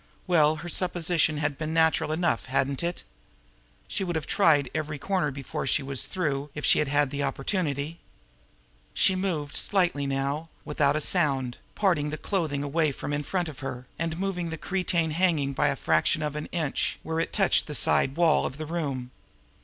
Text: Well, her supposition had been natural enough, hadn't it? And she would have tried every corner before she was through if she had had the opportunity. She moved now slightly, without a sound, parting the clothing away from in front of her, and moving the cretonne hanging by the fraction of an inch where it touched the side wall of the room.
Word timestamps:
Well, 0.25 0.55
her 0.55 0.67
supposition 0.67 1.37
had 1.37 1.59
been 1.59 1.75
natural 1.75 2.11
enough, 2.11 2.45
hadn't 2.45 2.81
it? 2.81 3.01
And 3.03 3.03
she 3.87 4.03
would 4.03 4.15
have 4.15 4.25
tried 4.25 4.67
every 4.73 4.97
corner 4.97 5.29
before 5.29 5.67
she 5.67 5.83
was 5.83 6.07
through 6.07 6.49
if 6.55 6.65
she 6.65 6.79
had 6.79 6.87
had 6.87 7.11
the 7.11 7.21
opportunity. 7.21 7.99
She 8.95 9.15
moved 9.15 9.53
now 9.55 9.59
slightly, 9.59 10.47
without 10.65 10.95
a 10.95 11.01
sound, 11.01 11.59
parting 11.75 12.09
the 12.09 12.17
clothing 12.17 12.63
away 12.63 12.91
from 12.91 13.13
in 13.13 13.21
front 13.21 13.47
of 13.47 13.59
her, 13.59 13.85
and 13.99 14.17
moving 14.17 14.49
the 14.49 14.57
cretonne 14.57 15.11
hanging 15.11 15.53
by 15.53 15.69
the 15.69 15.75
fraction 15.75 16.23
of 16.23 16.35
an 16.35 16.47
inch 16.47 16.97
where 17.03 17.19
it 17.19 17.31
touched 17.31 17.67
the 17.67 17.75
side 17.75 18.15
wall 18.15 18.47
of 18.47 18.57
the 18.57 18.65
room. 18.65 19.11